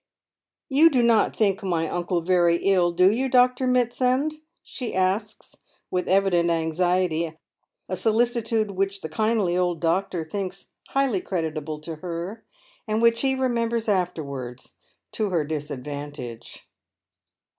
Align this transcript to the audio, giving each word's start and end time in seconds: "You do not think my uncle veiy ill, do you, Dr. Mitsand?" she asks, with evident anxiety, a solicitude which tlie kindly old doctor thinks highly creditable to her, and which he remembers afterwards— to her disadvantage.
"You 0.77 0.89
do 0.89 1.03
not 1.03 1.35
think 1.35 1.61
my 1.61 1.87
uncle 1.87 2.23
veiy 2.23 2.57
ill, 2.63 2.91
do 2.91 3.11
you, 3.11 3.29
Dr. 3.29 3.67
Mitsand?" 3.67 4.41
she 4.63 4.95
asks, 4.95 5.55
with 5.91 6.07
evident 6.07 6.49
anxiety, 6.49 7.37
a 7.87 7.95
solicitude 7.95 8.71
which 8.71 9.01
tlie 9.01 9.11
kindly 9.11 9.55
old 9.55 9.79
doctor 9.79 10.23
thinks 10.23 10.69
highly 10.87 11.21
creditable 11.21 11.77
to 11.81 11.97
her, 11.97 12.43
and 12.87 12.99
which 12.99 13.21
he 13.21 13.35
remembers 13.35 13.87
afterwards— 13.87 14.73
to 15.11 15.29
her 15.29 15.43
disadvantage. 15.45 16.67